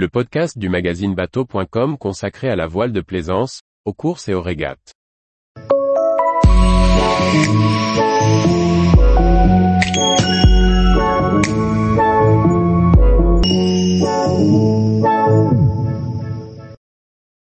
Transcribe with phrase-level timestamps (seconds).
[0.00, 4.40] le podcast du magazine bateau.com consacré à la voile de plaisance, aux courses et aux
[4.40, 4.94] régates.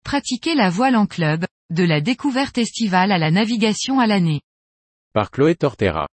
[0.04, 4.42] Pratiquer la voile en club, de la découverte estivale à la navigation à l'année.
[5.14, 6.06] Par Chloé Tortera.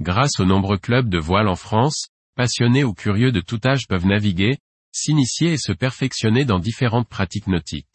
[0.00, 4.06] Grâce aux nombreux clubs de voile en France, passionnés ou curieux de tout âge peuvent
[4.06, 4.56] naviguer,
[4.92, 7.88] s'initier et se perfectionner dans différentes pratiques nautiques.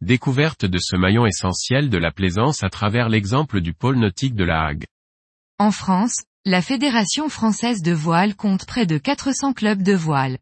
[0.00, 4.44] Découverte de ce maillon essentiel de la plaisance à travers l'exemple du pôle nautique de
[4.44, 4.86] la Hague.
[5.58, 10.38] En France, la Fédération française de voile compte près de 400 clubs de voile.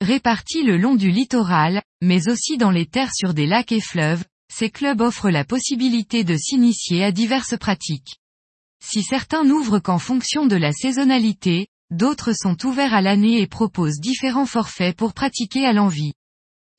[0.00, 4.24] Répartis le long du littoral, mais aussi dans les terres sur des lacs et fleuves,
[4.52, 8.16] ces clubs offrent la possibilité de s'initier à diverses pratiques.
[8.82, 14.00] Si certains n'ouvrent qu'en fonction de la saisonnalité, d'autres sont ouverts à l'année et proposent
[14.00, 16.12] différents forfaits pour pratiquer à l'envie.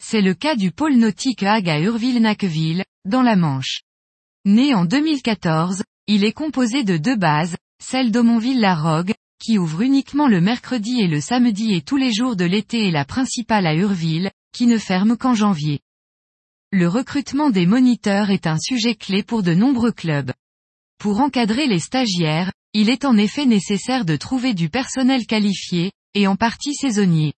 [0.01, 3.81] C'est le cas du pôle nautique Hague à Urville-Nacqueville, dans la Manche.
[4.45, 10.41] Né en 2014, il est composé de deux bases, celle d'Aumonville-la-Rogue, qui ouvre uniquement le
[10.41, 14.31] mercredi et le samedi et tous les jours de l'été et la principale à Urville,
[14.53, 15.79] qui ne ferme qu'en janvier.
[16.71, 20.31] Le recrutement des moniteurs est un sujet clé pour de nombreux clubs.
[20.99, 26.27] Pour encadrer les stagiaires, il est en effet nécessaire de trouver du personnel qualifié, et
[26.27, 27.33] en partie saisonnier.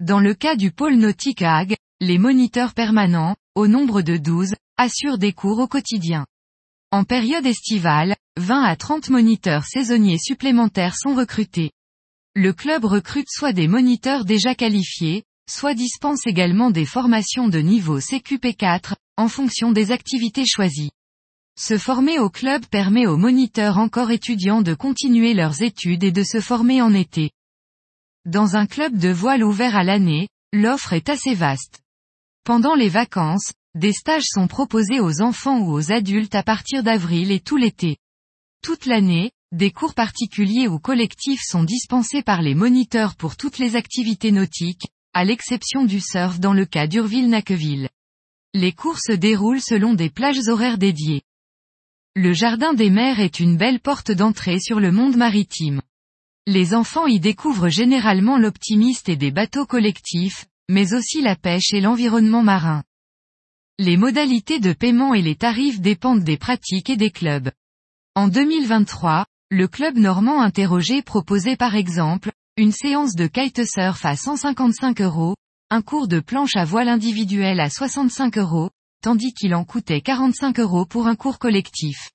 [0.00, 5.18] Dans le cas du pôle nautique Hague, les moniteurs permanents, au nombre de 12, assurent
[5.18, 6.26] des cours au quotidien.
[6.90, 11.70] En période estivale, 20 à 30 moniteurs saisonniers supplémentaires sont recrutés.
[12.34, 18.00] Le club recrute soit des moniteurs déjà qualifiés, soit dispense également des formations de niveau
[18.00, 20.92] CQP4, en fonction des activités choisies.
[21.62, 26.22] Se former au club permet aux moniteurs encore étudiants de continuer leurs études et de
[26.22, 27.32] se former en été.
[28.24, 31.82] Dans un club de voile ouvert à l'année, l'offre est assez vaste.
[32.44, 37.30] Pendant les vacances, des stages sont proposés aux enfants ou aux adultes à partir d'avril
[37.30, 37.98] et tout l'été.
[38.62, 43.76] Toute l'année, des cours particuliers ou collectifs sont dispensés par les moniteurs pour toutes les
[43.76, 47.90] activités nautiques, à l'exception du surf dans le cas d'Urville-Nacqueville.
[48.54, 51.22] Les cours se déroulent selon des plages horaires dédiées.
[52.16, 55.80] Le jardin des mers est une belle porte d'entrée sur le monde maritime.
[56.44, 61.80] Les enfants y découvrent généralement l'optimiste et des bateaux collectifs, mais aussi la pêche et
[61.80, 62.82] l'environnement marin.
[63.78, 67.52] Les modalités de paiement et les tarifs dépendent des pratiques et des clubs.
[68.16, 75.00] En 2023, le club normand interrogé proposait par exemple, une séance de kitesurf à 155
[75.00, 75.36] euros,
[75.70, 78.70] un cours de planche à voile individuel à 65 euros,
[79.02, 82.10] tandis qu'il en coûtait 45 euros pour un cours collectif.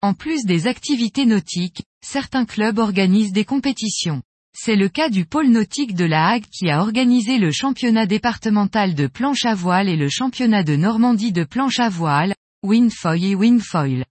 [0.00, 4.22] En plus des activités nautiques, certains clubs organisent des compétitions.
[4.52, 8.94] C'est le cas du pôle nautique de la Hague qui a organisé le championnat départemental
[8.94, 13.34] de planche à voile et le championnat de Normandie de planche à voile, Windfoil et
[13.34, 14.04] Wingfoil.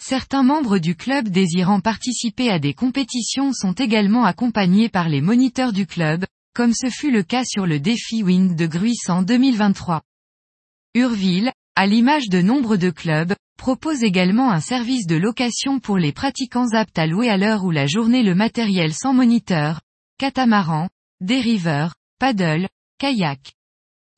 [0.00, 5.72] Certains membres du club désirant participer à des compétitions sont également accompagnés par les moniteurs
[5.72, 10.02] du club, comme ce fut le cas sur le défi Wind de Gruissant 2023.
[10.96, 16.10] Urville, à l'image de nombre de clubs, propose également un service de location pour les
[16.10, 19.82] pratiquants aptes à louer à l'heure ou la journée le matériel sans moniteur,
[20.16, 20.88] catamaran,
[21.20, 22.66] dériveur, paddle,
[22.98, 23.52] kayak.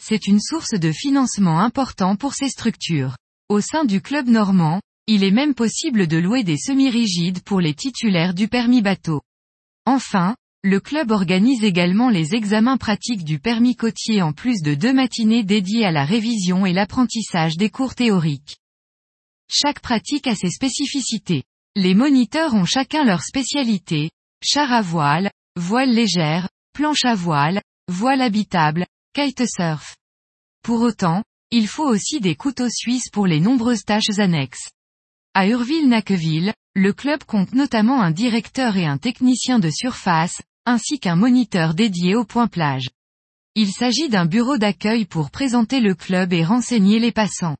[0.00, 3.16] C'est une source de financement important pour ces structures.
[3.48, 7.74] Au sein du club normand, il est même possible de louer des semi-rigides pour les
[7.74, 9.20] titulaires du permis bateau.
[9.84, 14.92] Enfin, le club organise également les examens pratiques du permis côtier en plus de deux
[14.92, 18.56] matinées dédiées à la révision et l'apprentissage des cours théoriques.
[19.48, 21.44] Chaque pratique a ses spécificités.
[21.76, 24.10] Les moniteurs ont chacun leur spécialité,
[24.42, 29.96] char à voile, voile légère, planche à voile, voile habitable, kitesurf.
[30.64, 34.70] Pour autant, il faut aussi des couteaux suisses pour les nombreuses tâches annexes.
[35.34, 41.16] À Urville-Nacqueville, le club compte notamment un directeur et un technicien de surface, ainsi qu'un
[41.16, 42.88] moniteur dédié au point plage.
[43.56, 47.56] Il s'agit d'un bureau d'accueil pour présenter le club et renseigner les passants.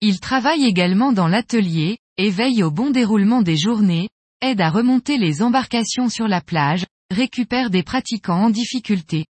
[0.00, 4.08] Il travaille également dans l'atelier, et veille au bon déroulement des journées,
[4.40, 9.26] aide à remonter les embarcations sur la plage, récupère des pratiquants en difficulté.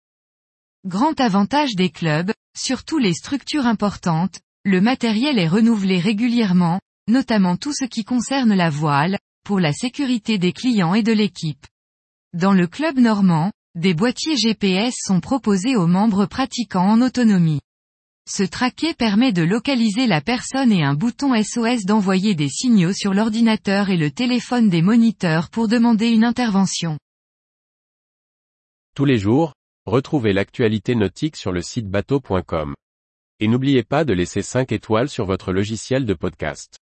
[0.86, 7.74] Grand avantage des clubs, surtout les structures importantes, le matériel est renouvelé régulièrement, notamment tout
[7.74, 11.66] ce qui concerne la voile, pour la sécurité des clients et de l'équipe.
[12.34, 17.62] Dans le club normand, des boîtiers GPS sont proposés aux membres pratiquants en autonomie.
[18.28, 23.14] Ce traquet permet de localiser la personne et un bouton SOS d'envoyer des signaux sur
[23.14, 26.98] l'ordinateur et le téléphone des moniteurs pour demander une intervention.
[28.96, 29.54] Tous les jours,
[29.86, 32.74] retrouvez l'actualité nautique sur le site bateau.com.
[33.42, 36.80] Et n'oubliez pas de laisser 5 étoiles sur votre logiciel de podcast.